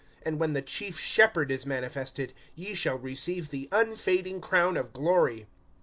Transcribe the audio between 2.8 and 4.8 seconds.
receive the unfading crown